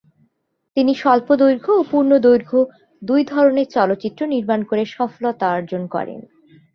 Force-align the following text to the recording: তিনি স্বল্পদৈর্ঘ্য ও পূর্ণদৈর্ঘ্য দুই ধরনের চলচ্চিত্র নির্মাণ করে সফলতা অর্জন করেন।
তিনি 0.77 0.91
স্বল্পদৈর্ঘ্য 0.93 1.71
ও 1.73 1.81
পূর্ণদৈর্ঘ্য 1.91 2.59
দুই 3.01 3.21
ধরনের 3.23 3.67
চলচ্চিত্র 3.67 4.21
নির্মাণ 4.25 4.59
করে 4.63 4.83
সফলতা 4.95 5.45
অর্জন 5.49 5.83
করেন। 5.87 6.19